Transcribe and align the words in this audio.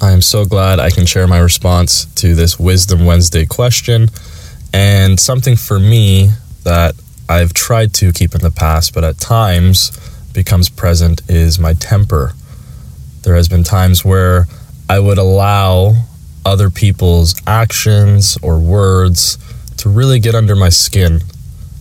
I 0.00 0.12
am 0.12 0.22
so 0.22 0.44
glad 0.44 0.78
I 0.78 0.90
can 0.90 1.06
share 1.06 1.26
my 1.26 1.38
response 1.38 2.04
to 2.16 2.36
this 2.36 2.56
Wisdom 2.56 3.04
Wednesday 3.04 3.44
question 3.44 4.08
and 4.72 5.18
something 5.18 5.56
for 5.56 5.80
me 5.80 6.30
that 6.62 6.94
I've 7.28 7.52
tried 7.52 7.94
to 7.94 8.12
keep 8.12 8.32
in 8.32 8.40
the 8.40 8.52
past, 8.52 8.94
but 8.94 9.02
at 9.02 9.18
times 9.18 9.90
becomes 10.32 10.68
present 10.68 11.22
is 11.28 11.58
my 11.58 11.74
temper. 11.74 12.34
There 13.22 13.34
has 13.34 13.48
been 13.48 13.64
times 13.64 14.04
where 14.04 14.46
I 14.88 15.00
would 15.00 15.18
allow 15.18 15.94
other 16.46 16.70
people's 16.70 17.34
actions 17.44 18.38
or 18.40 18.60
words 18.60 19.36
to 19.78 19.88
really 19.88 20.20
get 20.20 20.36
under 20.36 20.54
my 20.54 20.68
skin 20.68 21.22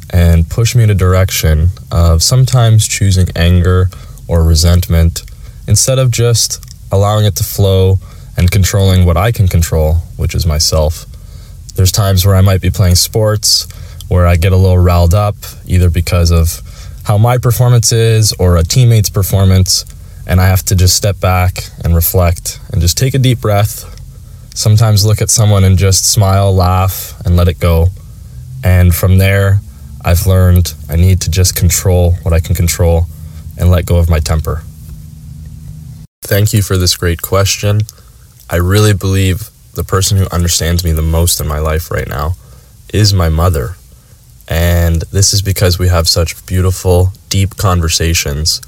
and 0.10 0.50
push 0.50 0.76
me 0.76 0.84
in 0.84 0.90
a 0.90 0.96
direction 0.96 1.70
of 1.92 2.24
sometimes 2.24 2.88
choosing 2.88 3.28
anger 3.36 3.92
or 4.28 4.44
resentment 4.44 5.22
instead 5.68 6.00
of 6.00 6.10
just 6.10 6.67
allowing 6.92 7.26
it 7.26 7.36
to 7.38 7.44
flow 7.44 7.98
and 8.38 8.52
controlling 8.52 9.06
what 9.06 9.18
I 9.18 9.32
can 9.32 9.48
control, 9.48 9.96
which 10.16 10.36
is 10.36 10.46
myself. 10.46 11.06
There's 11.76 11.92
times 11.92 12.26
where 12.26 12.36
I 12.36 12.42
might 12.42 12.62
be 12.62 12.70
playing 12.70 12.96
sports 12.96 13.68
where 14.08 14.26
I 14.26 14.36
get 14.36 14.52
a 14.52 14.58
little 14.58 14.78
riled 14.78 15.14
up, 15.14 15.36
either 15.66 15.90
because 15.90 16.32
of 16.32 16.62
how 17.04 17.18
my 17.18 17.38
performance 17.38 17.92
is 17.92 18.34
or 18.34 18.58
a 18.58 18.64
teammate's 18.64 19.10
performance, 19.10 19.86
and 20.26 20.40
I 20.40 20.48
have 20.48 20.64
to 20.64 20.76
just 20.76 20.96
step 20.96 21.20
back 21.20 21.66
and 21.84 21.96
reflect 21.96 22.60
and 22.72 22.82
just 22.82 22.98
take 22.98 23.14
a 23.14 23.20
deep 23.20 23.42
breath. 23.42 23.94
Sometimes 24.56 25.06
look 25.06 25.22
at 25.22 25.30
someone 25.30 25.64
and 25.64 25.78
just 25.78 26.12
smile, 26.12 26.54
laugh, 26.54 27.14
and 27.26 27.36
let 27.36 27.48
it 27.48 27.60
go. 27.60 27.88
And 28.64 28.94
from 28.94 29.18
there, 29.18 29.60
I've 30.04 30.26
learned 30.26 30.74
I 30.90 30.96
need 30.96 31.22
to 31.22 31.30
just 31.30 31.56
control 31.56 32.14
what 32.24 32.34
I 32.34 32.40
can 32.40 32.56
control 32.56 33.06
and 33.58 33.70
let 33.70 33.86
go 33.86 33.98
of 33.98 34.10
my 34.10 34.20
temper. 34.20 34.64
Thank 36.28 36.52
you 36.52 36.62
for 36.62 36.76
this 36.76 36.98
great 36.98 37.22
question. 37.22 37.80
I 38.50 38.58
really 38.58 38.94
believe 38.94 39.50
the 39.76 39.86
person 39.86 40.18
who 40.18 40.28
understands 40.30 40.84
me 40.84 40.92
the 40.92 41.02
most 41.02 41.40
in 41.40 41.48
my 41.48 41.60
life 41.60 41.90
right 41.90 42.06
now 42.06 42.34
is 42.94 43.14
my 43.14 43.30
mother. 43.30 43.78
And 44.46 45.04
this 45.04 45.34
is 45.34 45.42
because 45.42 45.80
we 45.80 45.88
have 45.88 46.06
such 46.06 46.46
beautiful, 46.46 47.14
deep 47.30 47.56
conversations 47.56 48.60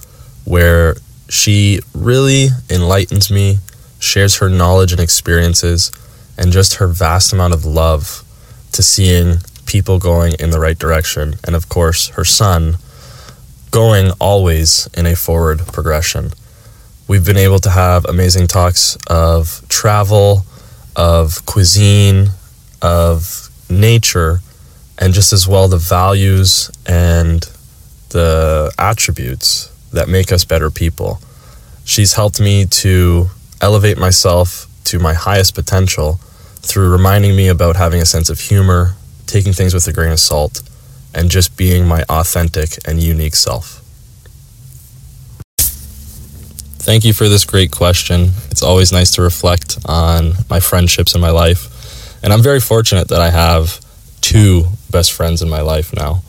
where 0.45 0.95
she 1.27 1.81
really 1.93 2.47
enlightens 2.69 3.29
me, 3.29 3.57
shares 3.99 4.37
her 4.37 4.47
knowledge 4.47 4.93
and 4.93 5.01
experiences, 5.01 5.91
and 6.37 6.53
just 6.53 6.75
her 6.75 6.87
vast 6.87 7.33
amount 7.33 7.53
of 7.53 7.65
love 7.65 8.23
to 8.71 8.81
seeing 8.81 9.39
people 9.65 9.99
going 9.99 10.31
in 10.39 10.51
the 10.51 10.61
right 10.61 10.79
direction. 10.79 11.33
And 11.43 11.57
of 11.57 11.67
course, 11.67 12.07
her 12.11 12.23
son 12.23 12.77
going 13.69 14.11
always 14.17 14.87
in 14.93 15.05
a 15.05 15.13
forward 15.17 15.59
progression. 15.67 16.31
We've 17.09 17.25
been 17.25 17.37
able 17.37 17.57
to 17.61 17.71
have 17.71 18.05
amazing 18.05 18.45
talks 18.45 18.95
of 19.07 19.67
travel, 19.67 20.45
of 20.95 21.43
cuisine, 21.47 22.27
of 22.83 23.49
nature, 23.67 24.41
and 24.99 25.11
just 25.11 25.33
as 25.33 25.47
well 25.47 25.67
the 25.67 25.79
values 25.79 26.69
and 26.85 27.41
the 28.09 28.71
attributes 28.77 29.69
that 29.91 30.07
make 30.07 30.31
us 30.31 30.45
better 30.45 30.69
people. 30.69 31.19
She's 31.83 32.13
helped 32.13 32.39
me 32.39 32.67
to 32.67 33.29
elevate 33.59 33.97
myself 33.97 34.67
to 34.83 34.99
my 34.99 35.15
highest 35.15 35.55
potential 35.55 36.19
through 36.57 36.91
reminding 36.91 37.35
me 37.35 37.47
about 37.47 37.75
having 37.75 38.03
a 38.03 38.05
sense 38.05 38.29
of 38.29 38.39
humor, 38.39 38.93
taking 39.25 39.51
things 39.51 39.73
with 39.73 39.87
a 39.87 39.93
grain 39.93 40.11
of 40.11 40.19
salt, 40.19 40.61
and 41.15 41.31
just 41.31 41.57
being 41.57 41.87
my 41.87 42.03
authentic 42.03 42.77
and 42.87 43.01
unique 43.01 43.33
self. 43.33 43.78
Thank 46.89 47.05
you 47.05 47.13
for 47.13 47.29
this 47.29 47.45
great 47.45 47.69
question. 47.69 48.31
It's 48.49 48.63
always 48.63 48.91
nice 48.91 49.11
to 49.11 49.21
reflect 49.21 49.77
on 49.85 50.33
my 50.49 50.59
friendships 50.59 51.13
in 51.13 51.21
my 51.21 51.29
life. 51.29 52.23
And 52.23 52.33
I'm 52.33 52.41
very 52.41 52.59
fortunate 52.59 53.09
that 53.09 53.21
I 53.21 53.29
have 53.29 53.79
two 54.21 54.63
best 54.89 55.13
friends 55.13 55.43
in 55.43 55.49
my 55.51 55.61
life 55.61 55.93
now. 55.93 56.23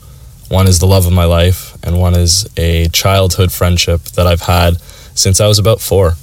One 0.49 0.67
is 0.67 0.77
the 0.77 0.85
love 0.85 1.07
of 1.07 1.13
my 1.13 1.25
life, 1.25 1.75
and 1.83 1.99
one 1.99 2.13
is 2.13 2.47
a 2.57 2.89
childhood 2.89 3.51
friendship 3.51 4.01
that 4.13 4.27
I've 4.27 4.41
had 4.41 4.79
since 5.15 5.41
I 5.41 5.47
was 5.47 5.57
about 5.57 5.81
four. 5.81 6.13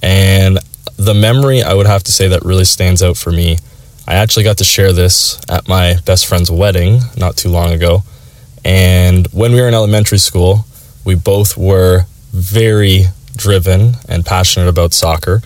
And 0.00 0.60
the 0.96 1.14
memory 1.14 1.60
I 1.60 1.74
would 1.74 1.88
have 1.88 2.04
to 2.04 2.12
say 2.12 2.28
that 2.28 2.44
really 2.44 2.66
stands 2.66 3.02
out 3.02 3.16
for 3.16 3.32
me, 3.32 3.58
I 4.06 4.14
actually 4.14 4.44
got 4.44 4.58
to 4.58 4.64
share 4.64 4.92
this 4.92 5.40
at 5.48 5.66
my 5.66 5.96
best 6.04 6.26
friend's 6.26 6.52
wedding 6.52 7.00
not 7.16 7.36
too 7.36 7.48
long 7.48 7.72
ago. 7.72 8.04
And 8.64 9.26
when 9.32 9.50
we 9.50 9.60
were 9.60 9.66
in 9.66 9.74
elementary 9.74 10.18
school, 10.18 10.66
we 11.04 11.16
both 11.16 11.56
were 11.56 12.04
very 12.30 13.06
driven 13.36 13.94
and 14.08 14.24
passionate 14.24 14.68
about 14.68 14.92
soccer. 14.92 15.42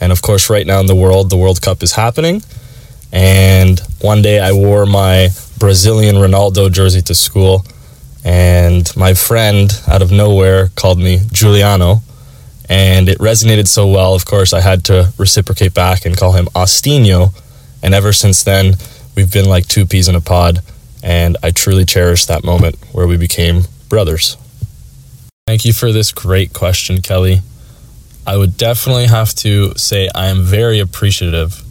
And 0.00 0.12
of 0.12 0.22
course, 0.22 0.48
right 0.48 0.66
now 0.66 0.80
in 0.80 0.86
the 0.86 0.94
world, 0.94 1.30
the 1.30 1.36
World 1.36 1.60
Cup 1.60 1.82
is 1.82 1.92
happening. 1.92 2.42
And 3.12 3.80
one 4.00 4.22
day 4.22 4.38
I 4.38 4.52
wore 4.52 4.86
my 4.86 5.28
Brazilian 5.58 6.16
Ronaldo 6.16 6.72
jersey 6.72 7.02
to 7.02 7.14
school. 7.14 7.64
And 8.24 8.90
my 8.96 9.14
friend 9.14 9.70
out 9.88 10.02
of 10.02 10.10
nowhere 10.10 10.68
called 10.74 10.98
me 10.98 11.20
Giuliano. 11.32 12.02
And 12.68 13.08
it 13.08 13.18
resonated 13.18 13.66
so 13.66 13.86
well, 13.86 14.14
of 14.14 14.24
course, 14.24 14.52
I 14.52 14.60
had 14.60 14.84
to 14.84 15.12
reciprocate 15.18 15.74
back 15.74 16.06
and 16.06 16.16
call 16.16 16.32
him 16.32 16.46
Austinho. 16.54 17.34
And 17.82 17.94
ever 17.94 18.12
since 18.12 18.44
then, 18.44 18.74
we've 19.16 19.32
been 19.32 19.48
like 19.48 19.66
two 19.66 19.86
peas 19.86 20.08
in 20.08 20.14
a 20.14 20.20
pod. 20.20 20.60
And 21.02 21.36
I 21.42 21.50
truly 21.50 21.84
cherish 21.84 22.26
that 22.26 22.44
moment 22.44 22.76
where 22.92 23.06
we 23.06 23.16
became 23.16 23.62
brothers. 23.88 24.36
Thank 25.50 25.64
you 25.64 25.72
for 25.72 25.90
this 25.90 26.12
great 26.12 26.52
question, 26.52 27.00
Kelly. 27.00 27.40
I 28.24 28.36
would 28.36 28.56
definitely 28.56 29.06
have 29.06 29.34
to 29.42 29.76
say 29.76 30.08
I 30.14 30.28
am 30.28 30.44
very 30.44 30.78
appreciative 30.78 31.64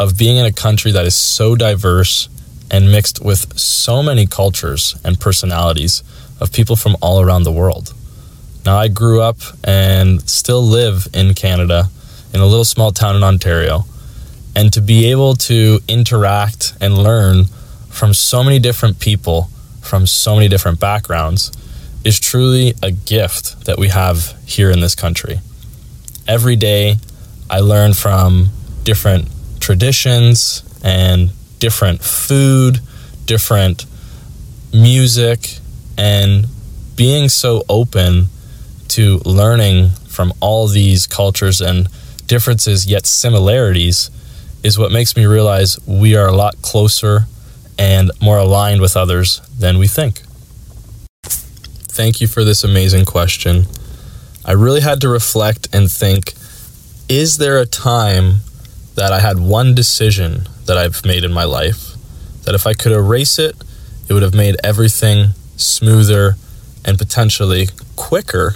of 0.00 0.18
being 0.18 0.36
in 0.36 0.46
a 0.46 0.52
country 0.52 0.90
that 0.90 1.06
is 1.06 1.14
so 1.14 1.54
diverse 1.54 2.28
and 2.72 2.90
mixed 2.90 3.24
with 3.24 3.56
so 3.56 4.02
many 4.02 4.26
cultures 4.26 5.00
and 5.04 5.20
personalities 5.20 6.02
of 6.40 6.52
people 6.52 6.74
from 6.74 6.96
all 7.00 7.20
around 7.20 7.44
the 7.44 7.52
world. 7.52 7.94
Now, 8.66 8.78
I 8.78 8.88
grew 8.88 9.22
up 9.22 9.36
and 9.62 10.28
still 10.28 10.62
live 10.62 11.06
in 11.14 11.34
Canada 11.34 11.84
in 12.34 12.40
a 12.40 12.46
little 12.46 12.64
small 12.64 12.90
town 12.90 13.14
in 13.14 13.22
Ontario. 13.22 13.84
And 14.56 14.72
to 14.72 14.80
be 14.80 15.08
able 15.08 15.34
to 15.34 15.78
interact 15.86 16.74
and 16.80 16.98
learn 16.98 17.44
from 17.90 18.12
so 18.12 18.42
many 18.42 18.58
different 18.58 18.98
people 18.98 19.50
from 19.82 20.04
so 20.04 20.34
many 20.34 20.48
different 20.48 20.80
backgrounds 20.80 21.52
is 22.04 22.18
truly 22.18 22.74
a 22.82 22.90
gift 22.90 23.66
that 23.66 23.78
we 23.78 23.88
have 23.88 24.34
here 24.46 24.70
in 24.70 24.80
this 24.80 24.94
country. 24.94 25.40
Every 26.26 26.56
day, 26.56 26.96
I 27.48 27.60
learn 27.60 27.94
from 27.94 28.50
different 28.84 29.28
traditions 29.60 30.64
and 30.82 31.30
different 31.58 32.02
food, 32.02 32.80
different 33.26 33.84
music, 34.72 35.58
and 35.98 36.46
being 36.96 37.28
so 37.28 37.64
open 37.68 38.26
to 38.88 39.18
learning 39.24 39.90
from 40.08 40.32
all 40.40 40.66
these 40.66 41.06
cultures 41.06 41.60
and 41.60 41.88
differences, 42.26 42.86
yet 42.86 43.06
similarities, 43.06 44.10
is 44.62 44.78
what 44.78 44.92
makes 44.92 45.16
me 45.16 45.26
realize 45.26 45.78
we 45.86 46.14
are 46.14 46.28
a 46.28 46.36
lot 46.36 46.60
closer 46.62 47.26
and 47.78 48.10
more 48.20 48.38
aligned 48.38 48.80
with 48.80 48.96
others 48.96 49.40
than 49.58 49.78
we 49.78 49.86
think. 49.86 50.22
Thank 52.00 52.22
you 52.22 52.28
for 52.28 52.44
this 52.44 52.64
amazing 52.64 53.04
question. 53.04 53.66
I 54.42 54.52
really 54.52 54.80
had 54.80 55.02
to 55.02 55.08
reflect 55.10 55.68
and 55.74 55.92
think 55.92 56.32
is 57.10 57.36
there 57.36 57.58
a 57.58 57.66
time 57.66 58.36
that 58.94 59.12
I 59.12 59.20
had 59.20 59.38
one 59.38 59.74
decision 59.74 60.48
that 60.64 60.78
I've 60.78 61.04
made 61.04 61.24
in 61.24 61.32
my 61.34 61.44
life 61.44 61.90
that 62.44 62.54
if 62.54 62.66
I 62.66 62.72
could 62.72 62.92
erase 62.92 63.38
it, 63.38 63.54
it 64.08 64.14
would 64.14 64.22
have 64.22 64.34
made 64.34 64.56
everything 64.64 65.32
smoother 65.58 66.36
and 66.86 66.96
potentially 66.96 67.68
quicker 67.96 68.54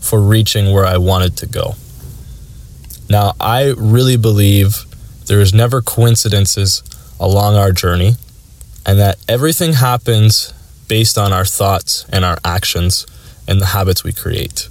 for 0.00 0.20
reaching 0.20 0.72
where 0.72 0.84
I 0.84 0.96
wanted 0.96 1.36
to 1.36 1.46
go? 1.46 1.76
Now, 3.08 3.34
I 3.38 3.72
really 3.76 4.16
believe 4.16 4.84
there 5.26 5.40
is 5.40 5.54
never 5.54 5.80
coincidences 5.80 6.82
along 7.20 7.54
our 7.54 7.70
journey 7.70 8.14
and 8.84 8.98
that 8.98 9.18
everything 9.28 9.74
happens 9.74 10.52
based 10.88 11.18
on 11.18 11.32
our 11.32 11.44
thoughts 11.44 12.06
and 12.12 12.24
our 12.24 12.38
actions 12.44 13.06
and 13.46 13.60
the 13.60 13.66
habits 13.66 14.04
we 14.04 14.12
create. 14.12 14.68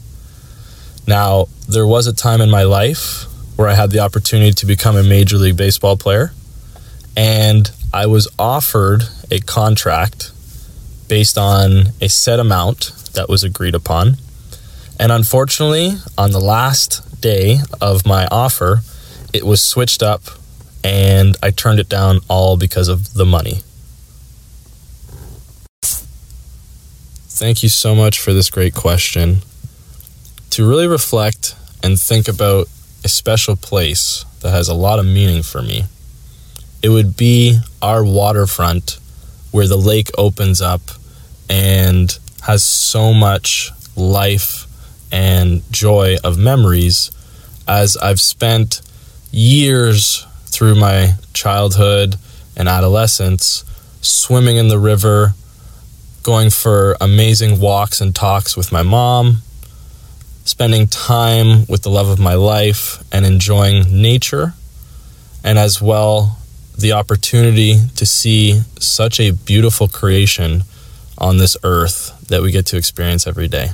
Now, 1.07 1.47
there 1.67 1.87
was 1.87 2.07
a 2.07 2.13
time 2.13 2.41
in 2.41 2.49
my 2.49 2.63
life 2.63 3.25
where 3.55 3.67
I 3.67 3.73
had 3.73 3.91
the 3.91 3.99
opportunity 3.99 4.51
to 4.53 4.65
become 4.65 4.95
a 4.95 5.03
Major 5.03 5.37
League 5.37 5.57
Baseball 5.57 5.97
player, 5.97 6.33
and 7.15 7.69
I 7.93 8.07
was 8.07 8.27
offered 8.39 9.03
a 9.29 9.39
contract 9.39 10.31
based 11.07 11.37
on 11.37 11.89
a 12.01 12.09
set 12.09 12.39
amount 12.39 12.91
that 13.13 13.29
was 13.29 13.43
agreed 13.43 13.75
upon. 13.75 14.17
And 14.99 15.11
unfortunately, 15.11 15.97
on 16.17 16.31
the 16.31 16.39
last 16.39 17.21
day 17.21 17.57
of 17.81 18.05
my 18.05 18.27
offer, 18.31 18.81
it 19.33 19.45
was 19.45 19.61
switched 19.61 20.01
up 20.01 20.21
and 20.83 21.35
I 21.41 21.51
turned 21.51 21.79
it 21.79 21.89
down 21.89 22.19
all 22.27 22.57
because 22.57 22.87
of 22.87 23.13
the 23.13 23.25
money. 23.25 23.61
Thank 27.43 27.61
you 27.61 27.67
so 27.67 27.93
much 27.93 28.21
for 28.21 28.31
this 28.31 28.49
great 28.49 28.73
question. 28.73 29.39
To 30.51 30.65
really 30.65 30.87
reflect 30.87 31.57
and 31.83 31.99
think 31.99 32.29
about 32.29 32.67
a 33.03 33.09
special 33.09 33.57
place 33.57 34.23
that 34.39 34.51
has 34.51 34.69
a 34.69 34.73
lot 34.73 34.97
of 34.97 35.05
meaning 35.05 35.43
for 35.43 35.61
me, 35.61 35.83
it 36.81 36.87
would 36.87 37.17
be 37.17 37.59
our 37.81 38.01
waterfront 38.01 38.97
where 39.51 39.67
the 39.67 39.75
lake 39.75 40.09
opens 40.17 40.61
up 40.61 40.79
and 41.49 42.17
has 42.43 42.63
so 42.63 43.13
much 43.13 43.71
life 43.97 44.65
and 45.11 45.69
joy 45.69 46.15
of 46.23 46.37
memories 46.37 47.11
as 47.67 47.97
I've 47.97 48.21
spent 48.21 48.81
years 49.33 50.25
through 50.45 50.75
my 50.75 51.15
childhood 51.33 52.15
and 52.55 52.69
adolescence 52.69 53.65
swimming 53.99 54.55
in 54.55 54.69
the 54.69 54.79
river, 54.79 55.33
going 56.23 56.49
for 56.49 56.95
amazing 57.01 57.59
walks 57.59 58.01
and 58.01 58.15
talks 58.15 58.55
with 58.55 58.71
my 58.71 58.81
mom, 58.81 59.37
spending 60.45 60.87
time 60.87 61.65
with 61.67 61.83
the 61.83 61.89
love 61.89 62.07
of 62.07 62.19
my 62.19 62.33
life 62.33 63.03
and 63.13 63.25
enjoying 63.25 64.01
nature, 64.01 64.53
and 65.43 65.59
as 65.59 65.81
well 65.81 66.39
the 66.77 66.93
opportunity 66.93 67.75
to 67.95 68.05
see 68.05 68.61
such 68.79 69.19
a 69.19 69.31
beautiful 69.31 69.87
creation 69.87 70.63
on 71.17 71.37
this 71.37 71.55
earth 71.63 72.27
that 72.27 72.41
we 72.41 72.51
get 72.51 72.65
to 72.65 72.77
experience 72.77 73.27
every 73.27 73.47
day. 73.47 73.69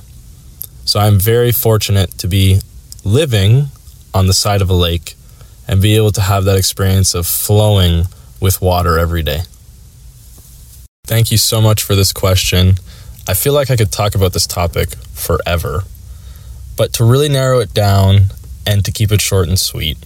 So 0.86 1.00
I'm 1.00 1.20
very 1.20 1.52
fortunate 1.52 2.18
to 2.18 2.28
be 2.28 2.60
living 3.06 3.68
on 4.14 4.28
the 4.28 4.34
side 4.34 4.62
of 4.62 4.70
a 4.70 4.74
lake 4.74 5.16
and 5.68 5.82
be 5.82 5.96
able 5.96 6.12
to 6.12 6.22
have 6.22 6.46
that 6.46 6.58
experience 6.58 7.14
of 7.14 7.28
flowing 7.28 8.06
with 8.42 8.62
water 8.62 8.98
every 8.98 9.22
day. 9.22 9.42
Thank 11.10 11.32
you 11.32 11.40
so 11.40 11.60
much 11.60 11.82
for 11.82 11.96
this 11.96 12.14
question. 12.14 12.76
I 13.28 13.34
feel 13.34 13.54
like 13.54 13.72
I 13.72 13.76
could 13.76 13.92
talk 13.92 14.14
about 14.14 14.32
this 14.32 14.46
topic 14.46 14.90
forever. 15.12 15.84
But 16.78 16.94
to 16.94 17.04
really 17.04 17.28
narrow 17.28 17.62
it 17.62 17.74
down 17.74 18.26
and 18.68 18.86
to 18.86 18.92
keep 18.92 19.12
it 19.12 19.20
short 19.20 19.48
and 19.48 19.60
sweet, 19.60 19.98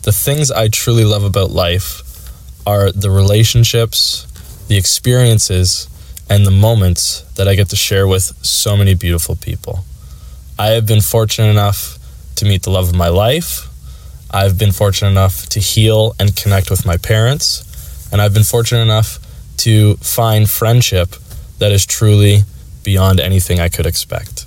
the 0.00 0.12
things 0.12 0.50
I 0.50 0.68
truly 0.68 1.04
love 1.04 1.24
about 1.24 1.50
life 1.50 2.00
are 2.66 2.90
the 2.90 3.10
relationships, 3.10 4.24
the 4.66 4.78
experiences, 4.78 5.90
and 6.30 6.46
the 6.46 6.50
moments 6.50 7.20
that 7.34 7.46
I 7.46 7.54
get 7.54 7.68
to 7.68 7.76
share 7.76 8.08
with 8.08 8.22
so 8.42 8.78
many 8.78 8.94
beautiful 8.94 9.36
people. 9.36 9.84
I 10.58 10.68
have 10.68 10.86
been 10.86 11.02
fortunate 11.02 11.50
enough 11.50 11.98
to 12.36 12.46
meet 12.46 12.62
the 12.62 12.70
love 12.70 12.88
of 12.88 12.94
my 12.94 13.08
life. 13.08 13.68
I've 14.30 14.58
been 14.58 14.72
fortunate 14.72 15.10
enough 15.10 15.50
to 15.50 15.60
heal 15.60 16.14
and 16.18 16.34
connect 16.34 16.70
with 16.70 16.86
my 16.86 16.96
parents. 16.96 18.10
And 18.10 18.22
I've 18.22 18.32
been 18.32 18.42
fortunate 18.42 18.80
enough 18.80 19.18
to 19.64 19.94
find 19.96 20.48
friendship 20.48 21.16
that 21.58 21.72
is 21.72 21.86
truly 21.86 22.40
beyond 22.82 23.18
anything 23.18 23.60
I 23.60 23.68
could 23.68 23.86
expect. 23.86 24.46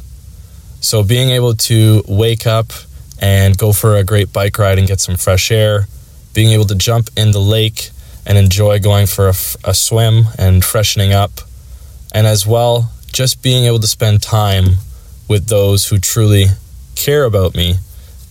So, 0.80 1.04
being 1.04 1.30
able 1.32 1.56
to 1.56 2.04
wake 2.08 2.46
up 2.46 2.72
and 3.20 3.58
go 3.58 3.74
for 3.74 3.96
a 3.96 4.04
great 4.04 4.32
bike 4.32 4.60
ride 4.60 4.78
and 4.78 4.88
get 4.88 5.00
some 5.00 5.16
fresh 5.16 5.52
air, 5.52 5.88
being 6.34 6.52
able 6.52 6.66
to 6.66 6.76
jump 6.76 7.10
in 7.18 7.32
the 7.32 7.40
lake 7.40 7.90
and 8.28 8.38
enjoy 8.38 8.80
going 8.80 9.08
for 9.08 9.28
a, 9.28 9.34
a 9.64 9.74
swim 9.74 10.26
and 10.38 10.64
freshening 10.64 11.14
up, 11.14 11.32
and 12.14 12.28
as 12.28 12.46
well, 12.46 12.92
just 13.12 13.42
being 13.42 13.66
able 13.66 13.80
to 13.80 13.88
spend 13.88 14.22
time 14.22 14.66
with 15.28 15.48
those 15.48 15.88
who 15.88 15.98
truly 15.98 16.46
care 16.96 17.24
about 17.24 17.56
me 17.56 17.76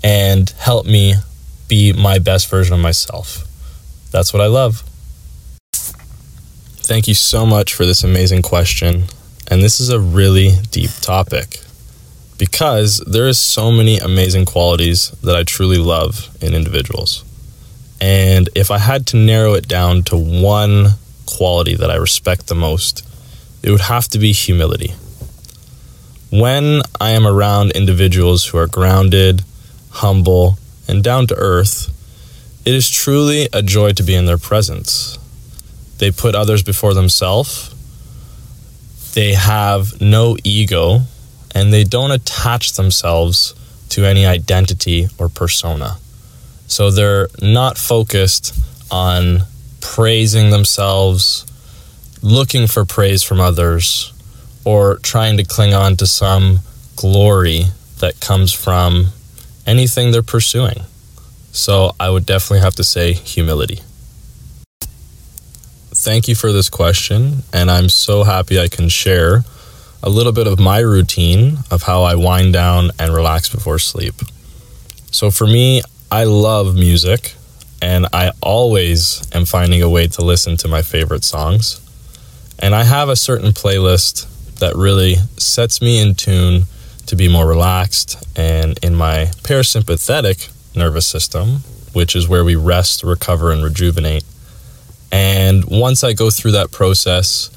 and 0.04 0.50
help 0.58 0.86
me 0.86 1.14
be 1.66 1.92
my 1.92 2.20
best 2.20 2.48
version 2.48 2.74
of 2.74 2.80
myself. 2.80 3.44
That's 4.12 4.32
what 4.32 4.40
I 4.40 4.46
love. 4.46 4.84
Thank 6.86 7.08
you 7.08 7.14
so 7.14 7.44
much 7.44 7.74
for 7.74 7.84
this 7.84 8.04
amazing 8.04 8.42
question. 8.42 9.06
And 9.48 9.60
this 9.60 9.80
is 9.80 9.88
a 9.88 9.98
really 9.98 10.52
deep 10.70 10.92
topic 11.00 11.58
because 12.38 12.98
there 12.98 13.26
is 13.26 13.40
so 13.40 13.72
many 13.72 13.98
amazing 13.98 14.44
qualities 14.44 15.10
that 15.24 15.34
I 15.34 15.42
truly 15.42 15.78
love 15.78 16.28
in 16.40 16.54
individuals. 16.54 17.24
And 18.00 18.48
if 18.54 18.70
I 18.70 18.78
had 18.78 19.04
to 19.08 19.16
narrow 19.16 19.54
it 19.54 19.66
down 19.66 20.04
to 20.04 20.16
one 20.16 20.90
quality 21.26 21.74
that 21.74 21.90
I 21.90 21.96
respect 21.96 22.46
the 22.46 22.54
most, 22.54 23.04
it 23.64 23.72
would 23.72 23.80
have 23.80 24.06
to 24.10 24.20
be 24.20 24.30
humility. 24.30 24.94
When 26.30 26.82
I 27.00 27.10
am 27.10 27.26
around 27.26 27.72
individuals 27.72 28.46
who 28.46 28.58
are 28.58 28.68
grounded, 28.68 29.42
humble, 29.90 30.56
and 30.86 31.02
down 31.02 31.26
to 31.26 31.34
earth, 31.34 31.90
it 32.64 32.76
is 32.76 32.88
truly 32.88 33.48
a 33.52 33.60
joy 33.60 33.90
to 33.94 34.04
be 34.04 34.14
in 34.14 34.26
their 34.26 34.38
presence. 34.38 35.18
They 35.98 36.10
put 36.10 36.34
others 36.34 36.62
before 36.62 36.94
themselves. 36.94 37.74
They 39.14 39.34
have 39.34 40.00
no 40.00 40.36
ego 40.44 41.00
and 41.54 41.72
they 41.72 41.84
don't 41.84 42.10
attach 42.10 42.72
themselves 42.72 43.54
to 43.88 44.04
any 44.04 44.26
identity 44.26 45.08
or 45.16 45.28
persona. 45.28 45.96
So 46.66 46.90
they're 46.90 47.28
not 47.40 47.78
focused 47.78 48.54
on 48.90 49.44
praising 49.80 50.50
themselves, 50.50 51.46
looking 52.20 52.66
for 52.66 52.84
praise 52.84 53.22
from 53.22 53.40
others, 53.40 54.12
or 54.64 54.96
trying 54.98 55.36
to 55.38 55.44
cling 55.44 55.72
on 55.72 55.96
to 55.96 56.06
some 56.06 56.58
glory 56.96 57.66
that 58.00 58.20
comes 58.20 58.52
from 58.52 59.06
anything 59.66 60.10
they're 60.10 60.22
pursuing. 60.22 60.82
So 61.52 61.94
I 61.98 62.10
would 62.10 62.26
definitely 62.26 62.60
have 62.60 62.74
to 62.74 62.84
say 62.84 63.12
humility. 63.14 63.80
Thank 66.06 66.28
you 66.28 66.36
for 66.36 66.52
this 66.52 66.70
question, 66.70 67.42
and 67.52 67.68
I'm 67.68 67.88
so 67.88 68.22
happy 68.22 68.60
I 68.60 68.68
can 68.68 68.88
share 68.88 69.42
a 70.04 70.08
little 70.08 70.30
bit 70.30 70.46
of 70.46 70.60
my 70.60 70.78
routine 70.78 71.58
of 71.68 71.82
how 71.82 72.04
I 72.04 72.14
wind 72.14 72.52
down 72.52 72.92
and 72.96 73.12
relax 73.12 73.48
before 73.48 73.80
sleep. 73.80 74.14
So 75.10 75.32
for 75.32 75.48
me, 75.48 75.82
I 76.08 76.22
love 76.22 76.76
music, 76.76 77.34
and 77.82 78.06
I 78.12 78.30
always 78.40 79.20
am 79.34 79.46
finding 79.46 79.82
a 79.82 79.90
way 79.90 80.06
to 80.06 80.24
listen 80.24 80.56
to 80.58 80.68
my 80.68 80.80
favorite 80.80 81.24
songs. 81.24 81.80
And 82.60 82.72
I 82.72 82.84
have 82.84 83.08
a 83.08 83.16
certain 83.16 83.50
playlist 83.50 84.28
that 84.60 84.76
really 84.76 85.16
sets 85.38 85.82
me 85.82 85.98
in 85.98 86.14
tune 86.14 86.66
to 87.06 87.16
be 87.16 87.26
more 87.26 87.48
relaxed 87.48 88.16
and 88.36 88.78
in 88.78 88.94
my 88.94 89.24
parasympathetic 89.42 90.52
nervous 90.76 91.08
system, 91.08 91.64
which 91.94 92.14
is 92.14 92.28
where 92.28 92.44
we 92.44 92.54
rest, 92.54 93.02
recover, 93.02 93.50
and 93.50 93.64
rejuvenate. 93.64 94.22
And 95.12 95.64
once 95.64 96.04
I 96.04 96.12
go 96.12 96.30
through 96.30 96.52
that 96.52 96.70
process, 96.72 97.50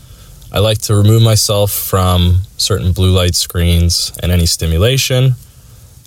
I 0.51 0.59
like 0.59 0.79
to 0.83 0.95
remove 0.95 1.21
myself 1.21 1.71
from 1.71 2.39
certain 2.57 2.91
blue 2.91 3.11
light 3.11 3.35
screens 3.35 4.11
and 4.21 4.31
any 4.31 4.45
stimulation. 4.45 5.35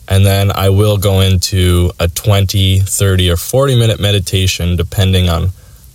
And 0.09 0.27
then 0.27 0.51
I 0.51 0.69
will 0.71 0.99
go 0.99 1.21
into 1.21 1.93
a 2.01 2.09
20, 2.09 2.81
30, 2.81 3.31
or 3.31 3.37
40 3.37 3.79
minute 3.79 4.01
meditation, 4.01 4.77
depending 4.77 5.29
on 5.29 5.51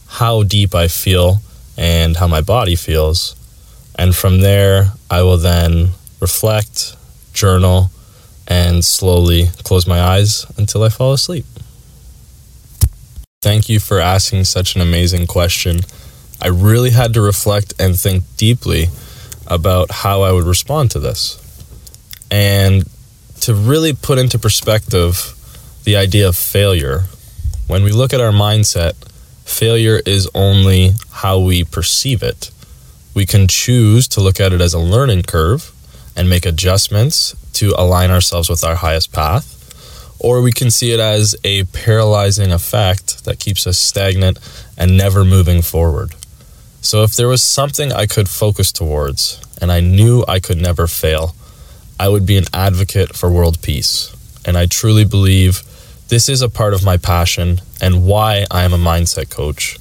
how 0.08 0.44
deep 0.44 0.74
I 0.74 0.88
feel 0.88 1.42
and 1.78 2.16
how 2.16 2.28
my 2.28 2.42
body 2.42 2.76
feels. 2.76 3.36
And 3.96 4.16
from 4.16 4.42
there, 4.42 4.94
I 5.10 5.24
will 5.24 5.38
then 5.38 5.90
reflect, 6.22 6.96
journal, 7.34 7.92
and 8.48 8.84
slowly 8.84 9.50
close 9.64 9.86
my 9.86 10.02
eyes 10.02 10.46
until 10.58 10.84
I 10.84 10.90
fall 10.90 11.14
asleep. 11.14 11.46
Thank 13.48 13.70
you 13.70 13.80
for 13.80 14.02
asking 14.02 14.44
such 14.44 14.76
an 14.76 14.82
amazing 14.82 15.26
question. 15.26 15.80
I 16.42 16.48
really 16.48 16.90
had 16.90 17.14
to 17.14 17.22
reflect 17.22 17.74
and 17.80 17.98
think 17.98 18.26
deeply 18.36 18.88
about 19.48 19.90
how 19.90 20.24
I 20.24 20.34
would 20.34 20.44
respond 20.44 20.92
to 20.92 21.00
this. 21.00 21.40
And 22.30 22.84
to 23.40 23.54
really 23.56 23.94
put 23.94 24.20
into 24.20 24.38
perspective 24.38 25.34
the 25.86 25.96
idea 25.96 26.28
of 26.28 26.36
failure, 26.36 27.06
when 27.68 27.84
we 27.86 27.94
look 27.94 28.12
at 28.14 28.20
our 28.20 28.34
mindset, 28.34 28.96
failure 29.46 30.02
is 30.06 30.30
only 30.36 30.92
how 31.10 31.40
we 31.40 31.64
perceive 31.64 32.22
it. 32.22 32.52
We 33.14 33.26
can 33.26 33.48
choose 33.48 34.10
to 34.10 34.20
look 34.20 34.42
at 34.42 34.52
it 34.52 34.60
as 34.60 34.74
a 34.74 34.80
learning 34.94 35.24
curve 35.24 35.72
and 36.18 36.30
make 36.30 36.46
adjustments 36.46 37.34
to 37.54 37.74
align 37.78 38.12
ourselves 38.12 38.50
with 38.50 38.66
our 38.66 38.76
highest 38.76 39.14
path, 39.14 39.48
or 40.20 40.42
we 40.42 40.52
can 40.52 40.70
see 40.70 40.92
it 40.92 41.00
as 41.00 41.34
a 41.46 41.64
paralyzing 41.64 42.52
effect 42.52 43.07
that 43.28 43.40
keeps 43.40 43.68
us 43.68 43.78
stagnant 43.78 44.40
and 44.78 44.98
never 44.98 45.24
moving 45.24 45.62
forward. 45.62 46.16
So, 46.82 47.04
if 47.04 47.16
there 47.16 47.28
was 47.28 47.44
something 47.44 47.92
I 47.92 48.08
could 48.08 48.30
focus 48.30 48.72
towards 48.72 49.40
and 49.62 49.72
I 49.72 49.82
knew 49.82 50.24
I 50.28 50.40
could 50.40 50.60
never 50.60 50.88
fail, 50.88 51.36
I 52.00 52.08
would 52.10 52.26
be 52.26 52.38
an 52.38 52.46
advocate 52.54 53.16
for 53.16 53.30
world 53.30 53.62
peace. 53.62 54.16
And 54.46 54.58
I 54.58 54.66
truly 54.66 55.04
believe 55.04 55.64
this 56.08 56.30
is 56.30 56.42
a 56.42 56.50
part 56.50 56.74
of 56.74 56.86
my 56.86 56.98
passion 56.98 57.62
and 57.82 58.06
why 58.06 58.46
I 58.50 58.64
am 58.64 58.74
a 58.74 58.78
mindset 58.78 59.30
coach. 59.30 59.78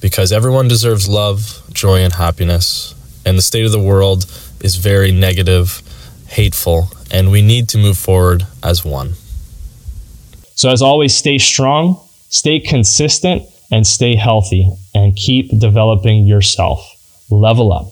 Because 0.00 0.32
everyone 0.32 0.68
deserves 0.68 1.08
love, 1.08 1.62
joy, 1.72 2.00
and 2.00 2.12
happiness. 2.12 2.94
And 3.24 3.38
the 3.38 3.42
state 3.42 3.64
of 3.64 3.72
the 3.72 3.80
world 3.80 4.26
is 4.60 4.76
very 4.76 5.12
negative, 5.12 5.80
hateful, 6.28 6.88
and 7.10 7.30
we 7.30 7.40
need 7.40 7.68
to 7.70 7.78
move 7.78 7.96
forward 7.96 8.46
as 8.62 8.84
one. 8.84 9.14
So, 10.54 10.70
as 10.70 10.82
always, 10.82 11.16
stay 11.16 11.38
strong, 11.38 12.03
stay 12.34 12.58
consistent, 12.60 13.42
and 13.70 13.86
stay 13.86 14.14
healthy 14.14 14.70
and 14.94 15.16
keep 15.16 15.50
developing 15.58 16.26
yourself. 16.26 16.80
Level 17.30 17.72
up. 17.72 17.88